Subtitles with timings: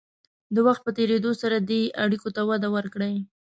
[0.55, 3.15] د وخت په تېرېدو سره دې اړیکو ته وده ورکړئ.